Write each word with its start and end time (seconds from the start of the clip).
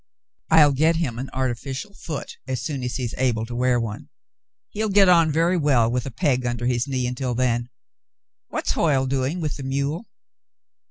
"I'll 0.49 0.71
get 0.71 0.95
him 0.95 1.19
an 1.19 1.29
artificial 1.31 1.93
foot 1.93 2.39
as 2.47 2.59
soon 2.59 2.81
as 2.83 2.95
he 2.95 3.03
is 3.03 3.13
able 3.19 3.45
to 3.45 3.53
wear 3.55 3.79
one. 3.79 4.09
He'll 4.69 4.89
get 4.89 5.07
on 5.07 5.31
very 5.31 5.57
well 5.57 5.91
with 5.91 6.07
a 6.07 6.09
peg 6.11 6.43
under 6.43 6.65
his 6.65 6.87
knee 6.87 7.05
until 7.05 7.35
then. 7.35 7.69
\\Tiat's 8.51 8.71
Hoyle 8.71 9.05
doing 9.05 9.41
with 9.41 9.57
the 9.57 9.63
mule?'' 9.63 10.07